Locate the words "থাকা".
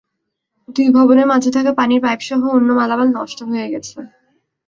1.55-1.71